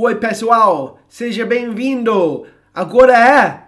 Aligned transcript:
Oi, 0.00 0.14
pessoal, 0.14 1.00
seja 1.08 1.44
bem-vindo. 1.44 2.46
Agora 2.72 3.14
é 3.18 3.64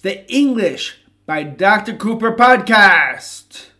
The 0.00 0.24
English 0.30 0.94
by 1.26 1.44
Dr. 1.44 1.98
Cooper 1.98 2.34
Podcast. 2.34 3.70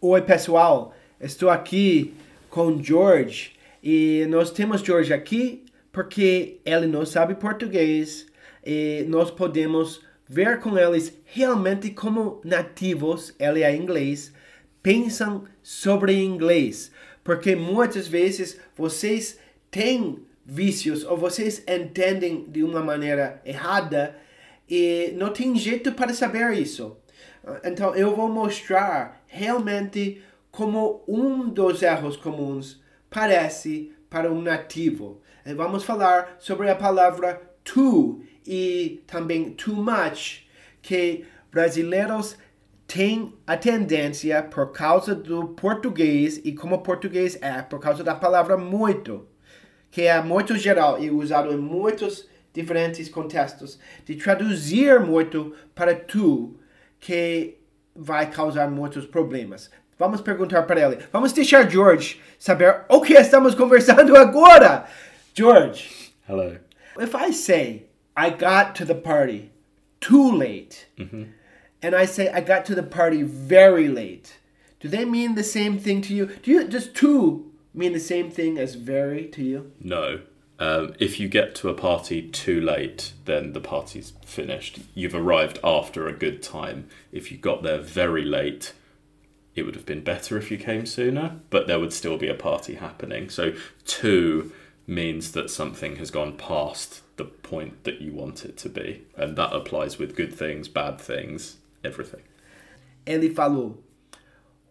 Oi, 0.00 0.22
pessoal, 0.22 0.94
estou 1.20 1.50
aqui 1.50 2.14
com 2.48 2.82
George 2.82 3.52
e 3.82 4.26
nós 4.30 4.50
temos 4.50 4.80
George 4.80 5.12
aqui 5.12 5.66
porque 5.92 6.62
ele 6.64 6.86
não 6.86 7.04
sabe 7.04 7.34
português 7.34 8.26
e 8.64 9.04
nós 9.06 9.30
podemos 9.30 10.06
ver 10.28 10.60
com 10.60 10.76
eles 10.76 11.12
realmente 11.24 11.90
como 11.90 12.40
nativos, 12.44 13.34
ele 13.38 13.62
é 13.62 13.74
inglês, 13.74 14.32
pensam 14.82 15.44
sobre 15.62 16.14
inglês. 16.14 16.90
Porque 17.22 17.56
muitas 17.56 18.06
vezes 18.06 18.58
vocês 18.76 19.38
têm 19.70 20.24
vícios 20.44 21.04
ou 21.04 21.16
vocês 21.16 21.62
entendem 21.66 22.44
de 22.48 22.62
uma 22.62 22.80
maneira 22.80 23.40
errada 23.44 24.16
e 24.68 25.12
não 25.16 25.32
tem 25.32 25.56
jeito 25.56 25.92
para 25.92 26.14
saber 26.14 26.52
isso. 26.52 26.96
Então 27.64 27.94
eu 27.94 28.14
vou 28.14 28.28
mostrar 28.28 29.24
realmente 29.26 30.22
como 30.50 31.04
um 31.06 31.48
dos 31.48 31.82
erros 31.82 32.16
comuns 32.16 32.80
parece 33.10 33.92
para 34.08 34.32
um 34.32 34.40
nativo. 34.40 35.20
Vamos 35.54 35.84
falar 35.84 36.36
sobre 36.38 36.70
a 36.70 36.74
palavra 36.74 37.45
too 37.66 38.22
e 38.46 39.02
também 39.06 39.50
too 39.50 39.74
much, 39.74 40.46
que 40.80 41.24
brasileiros 41.50 42.36
têm 42.86 43.34
a 43.46 43.56
tendência, 43.56 44.42
por 44.42 44.70
causa 44.72 45.14
do 45.14 45.48
português 45.48 46.40
e 46.44 46.52
como 46.52 46.78
português 46.82 47.36
é, 47.42 47.60
por 47.62 47.80
causa 47.80 48.04
da 48.04 48.14
palavra 48.14 48.56
muito, 48.56 49.26
que 49.90 50.02
é 50.02 50.22
muito 50.22 50.56
geral 50.56 51.02
e 51.02 51.10
usado 51.10 51.52
em 51.52 51.56
muitos 51.56 52.28
diferentes 52.52 53.08
contextos, 53.08 53.78
de 54.04 54.14
traduzir 54.14 55.00
muito 55.00 55.52
para 55.74 55.94
tu, 55.94 56.56
que 57.00 57.58
vai 57.94 58.30
causar 58.30 58.70
muitos 58.70 59.04
problemas. 59.04 59.70
Vamos 59.98 60.20
perguntar 60.20 60.62
para 60.62 60.80
ele. 60.80 60.98
Vamos 61.10 61.32
deixar 61.32 61.68
George 61.68 62.20
saber 62.38 62.82
o 62.88 63.00
que 63.00 63.14
estamos 63.14 63.54
conversando 63.54 64.14
agora. 64.16 64.84
George. 65.34 66.12
Hello. 66.28 66.66
If 66.98 67.14
I 67.14 67.30
say 67.30 67.84
I 68.16 68.30
got 68.30 68.74
to 68.76 68.84
the 68.84 68.94
party 68.94 69.50
too 70.00 70.30
late, 70.30 70.86
and 71.82 71.94
I 71.94 72.04
say 72.04 72.30
I 72.30 72.40
got 72.40 72.64
to 72.66 72.74
the 72.74 72.82
party 72.82 73.22
very 73.22 73.88
late, 73.88 74.38
do 74.80 74.88
they 74.88 75.04
mean 75.04 75.34
the 75.34 75.44
same 75.44 75.78
thing 75.78 76.00
to 76.02 76.14
you? 76.14 76.26
Do 76.42 76.50
you 76.50 76.68
does 76.68 76.88
too 76.88 77.52
mean 77.74 77.92
the 77.92 78.00
same 78.00 78.30
thing 78.30 78.58
as 78.58 78.74
very 78.74 79.26
to 79.28 79.42
you? 79.42 79.72
No. 79.80 80.20
Um, 80.58 80.94
if 80.98 81.20
you 81.20 81.28
get 81.28 81.54
to 81.56 81.68
a 81.68 81.74
party 81.74 82.22
too 82.22 82.60
late, 82.62 83.12
then 83.26 83.52
the 83.52 83.60
party's 83.60 84.14
finished. 84.24 84.78
You've 84.94 85.14
arrived 85.14 85.58
after 85.62 86.08
a 86.08 86.14
good 86.14 86.42
time. 86.42 86.88
If 87.12 87.30
you 87.30 87.36
got 87.36 87.62
there 87.62 87.78
very 87.78 88.24
late, 88.24 88.72
it 89.54 89.64
would 89.64 89.74
have 89.74 89.84
been 89.84 90.02
better 90.02 90.38
if 90.38 90.50
you 90.50 90.56
came 90.56 90.86
sooner, 90.86 91.40
but 91.50 91.66
there 91.66 91.78
would 91.78 91.92
still 91.92 92.16
be 92.16 92.28
a 92.28 92.34
party 92.34 92.76
happening. 92.76 93.28
So, 93.28 93.52
two 93.84 94.52
means 94.86 95.32
that 95.32 95.50
something 95.50 95.96
has 95.96 96.10
gone 96.10 96.36
past 96.36 97.02
the 97.16 97.24
point 97.24 97.84
that 97.84 98.00
you 98.00 98.12
want 98.12 98.44
it 98.44 98.56
to 98.58 98.68
be. 98.68 99.02
And 99.16 99.36
that 99.36 99.52
applies 99.52 99.98
with 99.98 100.16
good 100.16 100.32
things, 100.32 100.68
bad 100.68 101.00
things, 101.00 101.56
everything. 101.84 102.22
Ele 103.06 103.30
falou: 103.30 103.82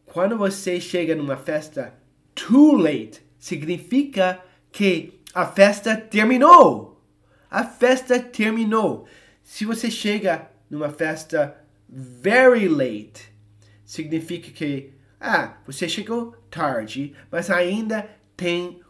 quando 0.06 0.38
você 0.38 0.80
chega 0.80 1.16
numa 1.16 1.38
festa 1.38 1.94
too 2.34 2.76
late, 2.78 3.22
significa 3.40 4.42
que 4.72 5.20
a 5.34 5.46
festa 5.46 5.96
terminou. 5.96 7.02
A 7.50 7.64
festa 7.64 8.20
terminou. 8.20 9.08
Se 9.44 9.66
você 9.66 9.90
chega 9.90 10.50
numa 10.70 10.90
festa 10.90 11.56
very 11.88 12.68
late, 12.68 13.32
significa 13.86 14.52
que 14.52 14.94
ah, 15.20 15.58
você 15.66 15.88
chegou 15.88 16.36
tarde, 16.50 17.14
mas 17.32 17.50
ainda 17.50 18.10
tem 18.36 18.82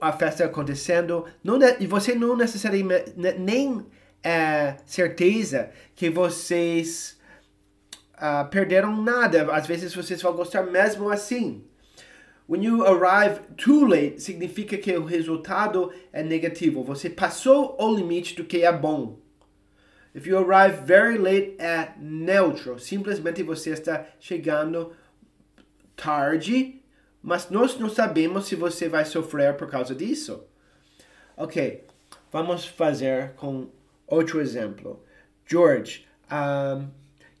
a 0.00 0.12
festa 0.12 0.44
acontecendo. 0.44 1.24
Não, 1.42 1.58
e 1.78 1.86
você 1.86 2.14
não 2.14 2.36
necessariamente 2.36 3.12
ne- 3.16 3.34
nem 3.34 3.86
é 4.22 4.76
certeza 4.84 5.70
que 5.94 6.10
vocês 6.10 7.16
ah, 8.14 8.44
perderam 8.44 9.00
nada. 9.00 9.52
Às 9.54 9.66
vezes 9.66 9.94
vocês 9.94 10.20
vão 10.20 10.34
gostar 10.34 10.62
mesmo 10.64 11.08
assim. 11.10 11.64
When 12.48 12.64
you 12.64 12.84
arrive 12.84 13.40
too 13.56 13.84
late, 13.86 14.20
significa 14.20 14.76
que 14.76 14.96
o 14.96 15.04
resultado 15.04 15.92
é 16.12 16.22
negativo. 16.22 16.82
Você 16.84 17.10
passou 17.10 17.76
o 17.78 17.94
limite 17.94 18.34
do 18.34 18.44
que 18.44 18.62
é 18.62 18.72
bom. 18.72 19.18
If 20.14 20.26
you 20.26 20.38
arrive 20.38 20.84
very 20.84 21.18
late, 21.18 21.56
é 21.58 21.92
neutro. 21.98 22.78
Simplesmente 22.78 23.42
você 23.42 23.70
está 23.70 24.06
chegando 24.18 24.92
tarde, 25.94 26.80
mas 27.26 27.50
nós 27.50 27.76
não 27.76 27.90
sabemos 27.90 28.46
se 28.46 28.54
você 28.54 28.88
vai 28.88 29.04
sofrer 29.04 29.56
por 29.56 29.68
causa 29.68 29.92
disso. 29.96 30.44
Ok, 31.36 31.84
vamos 32.30 32.64
fazer 32.64 33.32
com 33.32 33.68
outro 34.06 34.40
exemplo. 34.40 35.02
George, 35.44 36.06
um, 36.30 36.88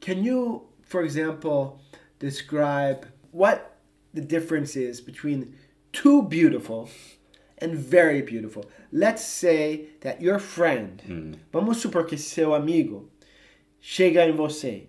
can 0.00 0.24
you, 0.24 0.66
for 0.82 1.04
example, 1.04 1.78
describe 2.18 3.06
what 3.32 3.62
the 4.12 4.20
difference 4.20 4.76
is 4.76 5.00
between 5.00 5.54
too 5.92 6.20
beautiful 6.20 6.90
and 7.62 7.76
very 7.76 8.22
beautiful? 8.22 8.64
Let's 8.90 9.22
say 9.22 9.90
that 10.00 10.20
your 10.20 10.40
friend, 10.40 11.38
vamos 11.52 11.76
supor 11.76 12.08
que 12.08 12.18
seu 12.18 12.54
amigo 12.54 13.08
chega 13.80 14.26
em 14.26 14.34
você. 14.36 14.88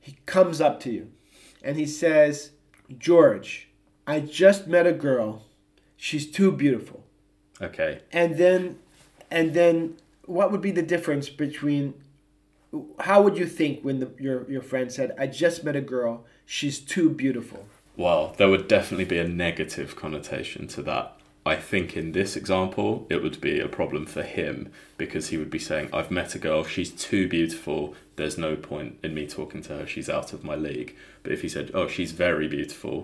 He 0.00 0.16
comes 0.24 0.62
up 0.62 0.80
to 0.84 0.90
you 0.90 1.08
and 1.62 1.76
he 1.76 1.84
says, 1.84 2.52
George, 2.98 3.69
I 4.14 4.20
just 4.20 4.66
met 4.66 4.86
a 4.86 4.92
girl. 5.08 5.30
She's 5.96 6.26
too 6.38 6.50
beautiful 6.64 6.98
Okay. 7.68 7.92
and 8.12 8.30
then 8.42 8.62
and 9.30 9.46
then 9.58 9.76
what 10.36 10.50
would 10.50 10.62
be 10.68 10.74
the 10.80 10.86
difference 10.94 11.28
between 11.44 11.84
how 13.00 13.18
would 13.22 13.36
you 13.36 13.46
think 13.58 13.74
when 13.86 14.00
the, 14.02 14.08
your 14.26 14.38
your 14.54 14.62
friend 14.70 14.90
said 14.96 15.08
i 15.18 15.26
just 15.26 15.58
met 15.64 15.76
a 15.76 15.80
girl 15.96 16.24
she's 16.56 16.78
too 16.94 17.08
beautiful 17.24 17.60
Well, 17.96 18.22
there 18.38 18.48
would 18.52 18.66
definitely 18.76 19.04
be 19.16 19.18
a 19.18 19.28
negative 19.48 19.90
connotation 20.02 20.62
to 20.74 20.80
that. 20.90 21.06
I 21.54 21.56
think 21.70 21.86
in 22.00 22.12
this 22.12 22.32
example, 22.40 22.90
it 23.14 23.18
would 23.24 23.38
be 23.40 23.56
a 23.60 23.68
problem 23.78 24.04
for 24.14 24.22
him 24.38 24.54
because 25.02 25.24
he 25.30 25.36
would 25.40 25.50
be 25.58 25.58
saying, 25.68 25.86
I've 25.92 26.10
met 26.20 26.34
a 26.34 26.38
girl, 26.46 26.64
she's 26.64 26.92
too 27.08 27.24
beautiful, 27.38 27.80
there's 28.16 28.38
no 28.38 28.52
point 28.70 28.92
in 29.06 29.12
me 29.14 29.24
talking 29.26 29.62
to 29.64 29.72
her, 29.78 29.86
she's 29.86 30.10
out 30.16 30.32
of 30.32 30.44
my 30.50 30.56
league. 30.68 30.90
But 31.22 31.32
if 31.32 31.40
he 31.44 31.48
said, 31.54 31.66
Oh, 31.78 31.88
she's 31.94 32.12
very 32.26 32.48
beautiful, 32.56 32.96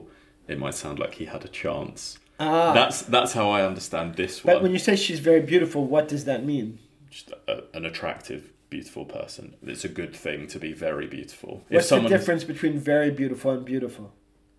it 0.48 0.58
might 0.58 0.74
sound 0.74 0.98
like 0.98 1.14
he 1.14 1.24
had 1.26 1.44
a 1.44 1.48
chance. 1.48 2.18
ah 2.38 2.72
That's 2.72 3.02
that's 3.02 3.32
how 3.32 3.50
I 3.50 3.62
understand 3.66 4.14
this 4.16 4.44
one. 4.44 4.54
but 4.54 4.62
when 4.62 4.72
you 4.72 4.78
say 4.78 4.94
she's 4.96 5.20
very 5.20 5.40
beautiful 5.52 5.84
what 5.94 6.08
does 6.08 6.24
that 6.24 6.44
mean 6.44 6.78
Just 7.10 7.30
a, 7.48 7.56
an 7.78 7.84
attractive, 7.86 8.42
beautiful 8.70 9.04
person. 9.04 9.54
It's 9.72 9.84
a 9.84 9.88
good 10.00 10.14
thing 10.24 10.46
to 10.48 10.58
be 10.58 10.72
very 10.72 11.06
beautiful. 11.06 11.52
what's 11.68 11.86
the 11.86 11.88
someone 11.96 12.12
is- 12.12 12.18
difference 12.20 12.44
between 12.52 12.74
very 12.78 13.10
beautiful 13.10 13.50
and 13.56 13.64
beautiful 13.64 14.06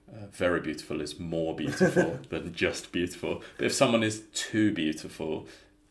Uh, 0.09 0.27
very 0.45 0.61
beautiful 0.67 1.01
is 1.01 1.13
more 1.19 1.51
beautiful 1.63 2.09
than 2.31 2.43
just 2.65 2.83
beautiful. 2.91 3.33
But 3.57 3.65
if 3.69 3.73
someone 3.81 4.03
is 4.11 4.17
too 4.49 4.67
beautiful, 4.83 5.31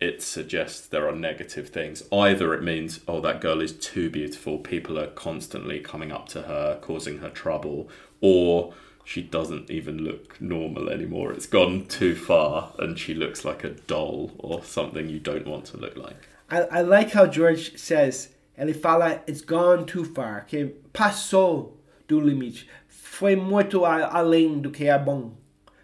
it 0.01 0.23
suggests 0.23 0.87
there 0.87 1.09
are 1.09 1.15
negative 1.15 1.69
things. 1.71 2.03
Either 2.13 2.53
it 2.55 2.63
means, 2.63 3.01
oh, 3.09 3.21
that 3.21 3.41
girl 3.41 3.61
is 3.61 3.73
too 3.73 4.11
beautiful, 4.11 4.59
people 4.59 4.99
are 4.99 5.07
constantly 5.09 5.81
coming 5.81 6.13
up 6.13 6.29
to 6.29 6.43
her, 6.43 6.79
causing 6.81 7.19
her 7.19 7.31
trouble, 7.31 7.89
or 8.21 8.75
she 9.05 9.23
doesn't 9.23 9.71
even 9.71 9.99
look 9.99 10.41
normal 10.41 10.89
anymore. 10.91 11.33
It's 11.33 11.47
gone 11.47 11.87
too 11.87 12.15
far 12.15 12.73
and 12.79 12.99
she 12.99 13.15
looks 13.15 13.45
like 13.45 13.65
a 13.65 13.71
doll 13.71 14.33
or 14.39 14.63
something 14.65 15.09
you 15.09 15.21
don't 15.21 15.47
want 15.47 15.65
to 15.67 15.77
look 15.77 15.97
like. 15.97 16.29
I, 16.51 16.63
I 16.63 16.81
like 16.83 17.13
how 17.13 17.27
George 17.27 17.77
says 17.79 18.29
ele 18.57 18.73
fala 18.73 19.21
it's 19.27 19.41
gone 19.41 19.85
too 19.87 20.05
far 20.05 20.47
que 20.47 20.75
passou 20.93 21.77
do 22.07 22.21
limite 22.21 22.69
foi 22.89 23.35
muito 23.37 23.85
além 23.85 24.61
do 24.61 24.71
que 24.71 24.85
é 24.85 24.97
bom 24.97 25.37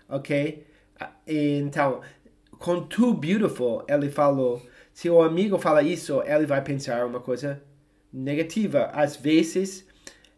ok 0.08 0.64
Ah, 1.02 1.10
então 1.26 2.00
com 2.62 2.80
too 2.82 3.12
beautiful 3.12 3.84
ele 3.88 4.08
falou 4.08 4.62
se 4.94 5.10
o 5.10 5.20
amigo 5.20 5.58
fala 5.58 5.82
isso 5.82 6.22
ele 6.22 6.46
vai 6.46 6.62
pensar 6.62 7.04
uma 7.04 7.20
coisa 7.20 7.60
negativa 8.12 8.90
às 8.94 9.16
vezes 9.16 9.84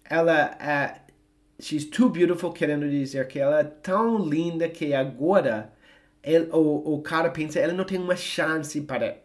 ela 0.09 0.56
é 0.61 1.03
she's 1.61 1.85
too 1.85 2.09
beautiful 2.09 2.53
querendo 2.53 2.88
dizer 2.88 3.29
que 3.29 3.38
ela 3.38 3.61
é 3.61 3.65
tão 3.65 4.19
linda 4.19 4.69
que 4.69 4.94
agora 4.94 5.73
ele, 6.23 6.49
o, 6.50 6.94
o 6.94 7.03
cara 7.03 7.29
pensa 7.31 7.61
ele 7.61 7.73
não 7.75 7.85
tem 7.85 7.99
uma 7.99 8.17
chance 8.17 8.81
para 8.81 9.19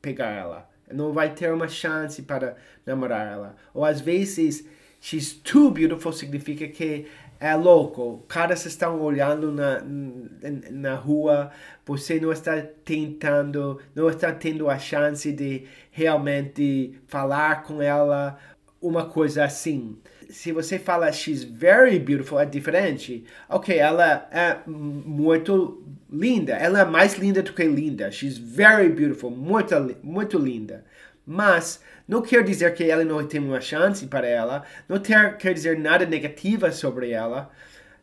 pegar 0.00 0.30
ela. 0.30 0.68
não 0.92 1.12
vai 1.12 1.34
ter 1.34 1.52
uma 1.52 1.68
chance 1.68 2.22
para 2.22 2.56
namorar 2.84 3.30
ela. 3.32 3.56
Ou 3.72 3.84
às 3.84 4.00
vezes, 4.00 4.66
she's 5.00 5.32
too 5.32 5.70
beautiful 5.70 6.12
significa 6.12 6.66
que 6.68 7.06
é 7.40 7.54
louco. 7.56 8.22
Caras 8.28 8.66
estão 8.66 9.00
olhando 9.00 9.50
na, 9.50 9.82
na 10.70 10.94
rua, 10.94 11.50
você 11.86 12.20
não 12.20 12.30
está 12.30 12.60
tentando, 12.84 13.80
não 13.94 14.10
está 14.10 14.30
tendo 14.30 14.68
a 14.68 14.78
chance 14.78 15.32
de 15.32 15.64
realmente 15.90 17.00
falar 17.08 17.62
com 17.62 17.80
ela, 17.80 18.38
uma 18.80 19.06
coisa 19.06 19.44
assim. 19.44 19.98
Se 20.28 20.52
você 20.52 20.78
fala 20.78 21.10
she's 21.10 21.42
very 21.42 21.98
beautiful, 21.98 22.38
é 22.38 22.44
diferente. 22.44 23.24
Ok, 23.48 23.76
ela 23.76 24.28
é 24.30 24.58
muito 24.66 25.82
linda. 26.10 26.52
Ela 26.52 26.80
é 26.80 26.84
mais 26.84 27.14
linda 27.14 27.42
do 27.42 27.52
que 27.52 27.64
linda. 27.64 28.12
She's 28.12 28.38
very 28.38 28.90
beautiful, 28.90 29.30
muito, 29.30 29.74
muito 30.02 30.38
linda. 30.38 30.84
Mas 31.30 31.80
não 32.08 32.22
quer 32.22 32.42
dizer 32.42 32.74
que 32.74 32.90
ela 32.90 33.04
não 33.04 33.24
tem 33.24 33.40
uma 33.40 33.60
chance 33.60 34.04
para 34.04 34.26
ela, 34.26 34.64
não 34.88 34.98
quer, 34.98 35.38
quer 35.38 35.54
dizer 35.54 35.78
nada 35.78 36.04
negativa 36.04 36.72
sobre 36.72 37.12
ela. 37.12 37.52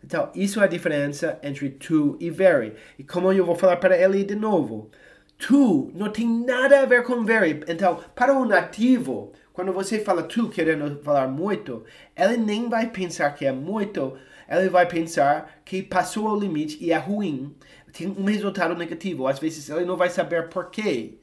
Então, 0.02 0.32
isso 0.34 0.62
é 0.62 0.64
a 0.64 0.68
diferença 0.68 1.38
entre 1.44 1.72
to 1.72 2.16
e 2.22 2.30
very. 2.30 2.74
E 2.98 3.04
como 3.04 3.34
eu 3.34 3.46
vou 3.46 3.54
falar 3.54 3.76
para 3.76 3.98
ele 3.98 4.24
de 4.24 4.34
novo, 4.34 4.90
to 5.38 5.92
não 5.94 6.10
tem 6.10 6.26
nada 6.26 6.80
a 6.80 6.86
ver 6.86 7.04
com 7.04 7.26
very. 7.26 7.66
Então, 7.68 8.00
para 8.16 8.34
o 8.34 8.46
nativo, 8.46 9.34
quando 9.52 9.74
você 9.74 10.00
fala 10.00 10.24
to 10.24 10.48
querendo 10.48 11.04
falar 11.04 11.28
muito, 11.28 11.84
ele 12.16 12.38
nem 12.38 12.70
vai 12.70 12.90
pensar 12.90 13.32
que 13.32 13.46
é 13.46 13.52
muito, 13.52 14.18
ele 14.48 14.70
vai 14.70 14.88
pensar 14.88 15.60
que 15.66 15.84
passou 15.84 16.30
o 16.30 16.40
limite 16.40 16.78
e 16.80 16.94
é 16.94 16.98
ruim. 16.98 17.54
Tem 17.92 18.08
um 18.08 18.24
resultado 18.24 18.74
negativo. 18.74 19.28
Às 19.28 19.38
vezes 19.38 19.70
ele 19.70 19.84
não 19.84 19.98
vai 19.98 20.10
saber 20.10 20.48
por 20.48 20.70
quê 20.70 21.18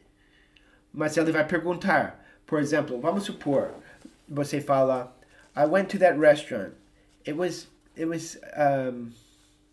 mas 0.94 1.16
ele 1.16 1.32
vai 1.32 1.44
perguntar. 1.44 2.24
Por 2.46 2.60
exemplo, 2.60 3.00
vamos 3.00 3.24
supor, 3.24 3.74
você 4.28 4.60
fala, 4.60 5.12
I 5.56 5.66
went 5.66 5.88
to 5.90 5.98
that 5.98 6.18
restaurant. 6.18 6.74
It 7.24 7.36
was, 7.36 7.66
it 7.96 8.06
was, 8.06 8.36
um, 8.56 9.14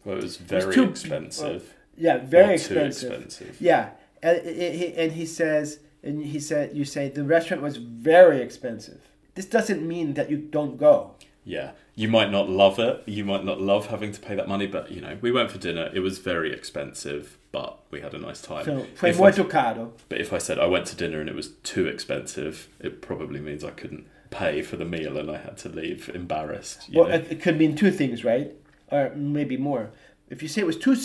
well, 0.05 0.17
it 0.17 0.23
was 0.23 0.37
very 0.37 0.63
it 0.63 0.67
was 0.67 0.75
too, 0.75 0.83
expensive. 0.89 1.61
Uh, 1.63 1.75
yeah, 1.97 2.17
very 2.17 2.55
expensive. 2.55 3.11
expensive. 3.11 3.57
Yeah, 3.59 3.89
and, 4.23 4.37
and 4.39 5.11
he 5.11 5.25
says, 5.25 5.79
and 6.03 6.23
he 6.23 6.39
said, 6.39 6.75
you 6.75 6.85
say 6.85 7.09
the 7.09 7.23
restaurant 7.23 7.61
was 7.61 7.77
very 7.77 8.41
expensive. 8.41 9.01
This 9.35 9.45
doesn't 9.45 9.85
mean 9.85 10.13
that 10.15 10.29
you 10.29 10.37
don't 10.37 10.77
go. 10.77 11.15
Yeah, 11.43 11.71
you 11.95 12.07
might 12.07 12.31
not 12.31 12.49
love 12.49 12.79
it. 12.79 13.03
You 13.05 13.25
might 13.25 13.43
not 13.43 13.59
love 13.59 13.87
having 13.87 14.11
to 14.11 14.19
pay 14.19 14.35
that 14.35 14.47
money, 14.47 14.67
but 14.67 14.91
you 14.91 15.01
know, 15.01 15.17
we 15.21 15.31
went 15.31 15.51
for 15.51 15.57
dinner. 15.57 15.89
It 15.93 15.99
was 15.99 16.19
very 16.19 16.53
expensive, 16.53 17.37
but 17.51 17.79
we 17.91 18.01
had 18.01 18.13
a 18.13 18.17
nice 18.17 18.41
time. 18.41 18.65
So, 18.65 18.85
foi 18.95 19.13
muito 19.13 19.49
caro. 19.49 19.93
But 20.09 20.21
if 20.21 20.33
I 20.33 20.37
said 20.37 20.57
I 20.57 20.67
went 20.67 20.85
to 20.87 20.95
dinner 20.95 21.19
and 21.19 21.29
it 21.29 21.35
was 21.35 21.49
too 21.63 21.87
expensive, 21.87 22.69
it 22.79 23.01
probably 23.01 23.39
means 23.39 23.63
I 23.63 23.71
couldn't 23.71 24.05
pay 24.29 24.61
for 24.61 24.77
the 24.77 24.85
meal 24.85 25.17
and 25.17 25.29
I 25.29 25.37
had 25.37 25.57
to 25.57 25.69
leave 25.69 26.09
embarrassed. 26.13 26.89
well, 26.93 27.09
know? 27.09 27.15
it 27.15 27.41
could 27.41 27.57
mean 27.57 27.75
two 27.75 27.91
things, 27.91 28.23
right? 28.23 28.53
Or 28.89 29.11
maybe 29.15 29.57
more. 29.57 29.91
If 30.29 30.41
you 30.41 30.47
say 30.47 30.61
it 30.61 30.67
was 30.67 30.77
too 30.77 30.95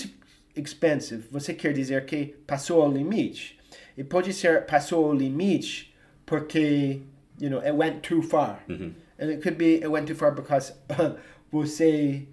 expensive, 0.54 1.28
você 1.32 1.56
quer 1.56 1.72
dizer 1.72 2.06
que 2.06 2.34
passou 2.46 2.84
o 2.84 2.88
limite. 2.88 3.58
E 3.98 4.04
pode 4.04 4.32
ser 4.32 4.66
passou 4.66 5.08
o 5.08 5.12
limite 5.12 5.92
porque, 6.24 7.02
you 7.38 7.50
know, 7.50 7.60
it 7.60 7.74
went 7.74 8.02
too 8.02 8.22
far. 8.22 8.60
Mm-hmm. 8.68 8.90
And 9.18 9.30
it 9.30 9.42
could 9.42 9.58
be 9.58 9.82
it 9.82 9.90
went 9.90 10.06
too 10.06 10.14
far 10.14 10.30
because 10.30 10.72
você 11.52 12.26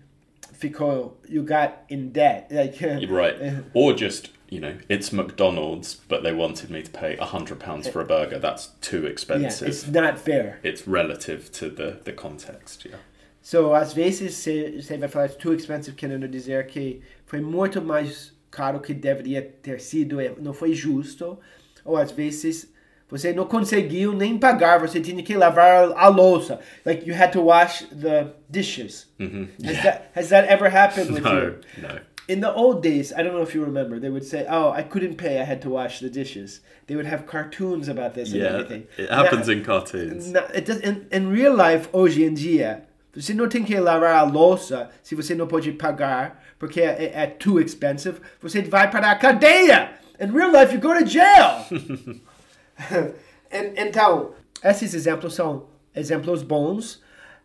ficou 0.54 1.14
you 1.28 1.44
got 1.44 1.84
in 1.90 2.12
debt. 2.12 2.48
Like 2.52 2.80
right, 3.10 3.36
or 3.74 3.94
just 3.94 4.30
you 4.50 4.60
know 4.60 4.78
it's 4.90 5.12
McDonald's, 5.12 5.96
but 6.08 6.24
they 6.24 6.34
wanted 6.34 6.70
me 6.70 6.82
to 6.82 6.92
pay 6.92 7.18
a 7.18 7.26
hundred 7.26 7.60
pounds 7.60 7.88
for 7.88 8.02
a 8.02 8.06
burger. 8.06 8.40
That's 8.40 8.68
too 8.82 9.06
expensive. 9.06 9.68
Yeah, 9.68 9.74
it's 9.74 9.88
not 9.88 10.20
fair. 10.20 10.60
It's 10.64 10.88
relative 10.88 11.52
to 11.54 11.70
the 11.70 12.00
the 12.04 12.14
context. 12.14 12.86
Yeah. 12.86 12.98
So 13.42 13.74
às 13.74 13.94
vezes 13.94 14.36
você 14.36 14.98
vai 14.98 15.10
falar 15.10 15.30
too 15.30 15.54
expensive 15.54 15.98
querendo 15.98 16.28
dizer 16.30 16.66
que 16.68 17.02
foi 17.26 17.42
muito 17.42 17.82
mais 17.82 18.32
caro 18.50 18.80
que 18.80 18.94
deveria 18.94 19.42
ter 19.42 19.82
sido, 19.82 20.22
eh, 20.22 20.34
não 20.40 20.54
foi 20.54 20.74
justo. 20.74 21.38
Ou 21.84 21.98
às 21.98 22.12
vezes 22.12 22.72
você 23.10 23.34
não 23.34 23.46
conseguiu 23.46 24.14
nem 24.14 24.38
pagar, 24.38 24.80
você 24.80 25.00
tinha 25.00 25.22
que 25.22 25.36
lavar 25.36 25.92
a 25.96 26.08
louça. 26.08 26.60
Like 26.86 27.08
you 27.08 27.16
had 27.16 27.32
to 27.32 27.42
wash 27.42 27.84
the 27.90 28.28
dishes. 28.50 29.08
Mm-hmm. 29.20 29.66
Has, 29.66 29.76
yeah. 29.76 29.84
that, 29.84 30.12
has 30.16 30.30
that 30.30 30.50
ever 30.50 30.70
happened 30.70 31.12
with 31.12 31.24
no, 31.26 31.34
you? 31.34 31.60
No. 31.82 32.00
In 32.28 32.40
the 32.40 32.54
old 32.54 32.82
days, 32.82 33.12
I 33.12 33.22
don't 33.22 33.34
know 33.34 33.42
if 33.42 33.54
you 33.54 33.64
remember, 33.66 34.00
they 34.00 34.10
would 34.10 34.26
say, 34.26 34.46
"Oh, 34.50 34.72
I 34.72 34.82
couldn't 34.82 35.16
pay; 35.18 35.42
I 35.42 35.44
had 35.44 35.62
to 35.64 35.70
wash 35.70 36.00
the 36.00 36.10
dishes." 36.10 36.62
They 36.88 36.96
would 36.96 37.06
have 37.06 37.26
cartoons 37.26 37.90
about 37.90 38.14
this 38.14 38.32
yeah, 38.32 38.46
and 38.46 38.56
everything. 38.56 38.88
It 38.98 39.10
happens 39.10 39.48
now, 39.48 39.54
in 39.54 39.64
cartoons. 39.64 40.32
Now, 40.32 40.46
it 40.54 40.66
does, 40.66 40.80
in, 40.80 41.06
in 41.12 41.30
real 41.30 41.54
life, 41.54 41.90
hoje 41.92 42.24
em 42.24 42.34
dia, 42.34 42.84
você 43.14 43.34
não 43.34 43.50
tem 43.50 43.66
que 43.66 43.78
lavar 43.78 44.16
a 44.16 44.24
louça 44.24 44.90
se 45.04 45.16
você 45.16 45.36
não 45.36 45.48
pode 45.48 45.74
pagar 45.74 46.42
porque 46.64 46.80
é, 46.80 47.12
é 47.14 47.28
too 47.28 47.60
expensive. 47.60 48.20
Você 48.42 48.62
vai 48.62 48.90
para 48.90 49.12
a 49.12 49.16
cadeia. 49.16 49.92
In 50.20 50.32
real 50.32 50.50
life, 50.50 50.74
you 50.74 50.80
go 50.80 50.94
to 50.94 51.06
jail. 51.06 51.66
então, 53.76 54.34
esses 54.64 54.94
exemplos 54.94 55.34
são 55.34 55.70
exemplos 55.96 56.44
bons. 56.44 57.04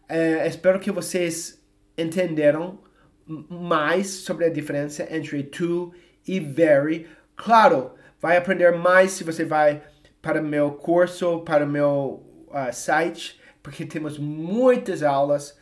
É, 0.08 0.46
espero 0.46 0.80
que 0.80 0.90
vocês 0.90 1.62
entenderam 1.96 2.78
mais 3.26 4.08
sobre 4.08 4.46
a 4.46 4.50
diferença 4.50 5.06
entre 5.14 5.42
to 5.42 5.92
e 6.26 6.40
very. 6.40 7.06
Claro, 7.36 7.92
vai 8.20 8.36
aprender 8.36 8.72
mais 8.72 9.12
se 9.12 9.24
você 9.24 9.44
vai 9.44 9.82
para 10.22 10.40
meu 10.40 10.72
curso, 10.72 11.40
para 11.40 11.66
meu 11.66 12.24
uh, 12.48 12.72
site, 12.72 13.40
porque 13.62 13.84
temos 13.84 14.18
muitas 14.18 15.02
aulas 15.02 15.58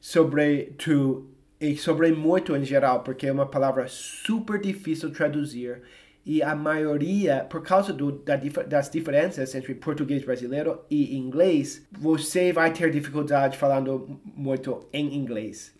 sobre 0.00 0.74
to 0.78 1.28
e 1.60 1.76
sobre 1.76 2.12
muito 2.12 2.56
em 2.56 2.64
geral, 2.64 3.02
porque 3.02 3.26
é 3.26 3.32
uma 3.32 3.46
palavra 3.46 3.88
super 3.88 4.60
difícil 4.60 5.08
de 5.08 5.16
traduzir 5.16 5.82
e 6.24 6.42
a 6.42 6.54
maioria, 6.54 7.46
por 7.48 7.62
causa 7.62 7.92
do, 7.92 8.12
da, 8.12 8.36
das 8.66 8.90
diferenças 8.90 9.54
entre 9.54 9.74
português 9.74 10.24
brasileiro 10.24 10.80
e 10.90 11.16
inglês, 11.16 11.86
você 11.90 12.52
vai 12.52 12.72
ter 12.72 12.90
dificuldade 12.90 13.56
falando 13.56 14.20
muito 14.36 14.86
em 14.92 15.14
inglês. 15.14 15.74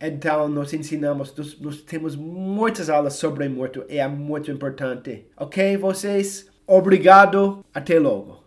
Então, 0.00 0.48
nós 0.48 0.72
ensinamos, 0.74 1.34
nós, 1.34 1.58
nós 1.60 1.80
temos 1.82 2.14
muitas 2.16 2.90
aulas 2.90 3.14
sobre 3.14 3.48
muito 3.48 3.84
e 3.88 3.98
é 3.98 4.06
muito 4.06 4.50
importante. 4.50 5.26
Ok, 5.36 5.76
vocês? 5.78 6.46
Obrigado. 6.66 7.64
Até 7.72 7.98
logo. 7.98 8.44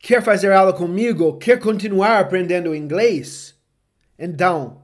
Quer 0.00 0.22
fazer 0.22 0.52
aula 0.52 0.72
comigo? 0.72 1.38
Quer 1.38 1.58
continuar 1.58 2.18
aprendendo 2.18 2.74
inglês? 2.74 3.58
Então, 4.18 4.83